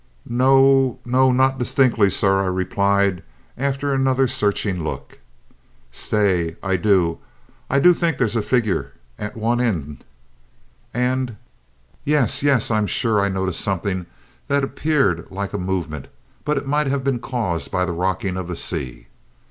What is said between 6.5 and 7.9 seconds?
I do I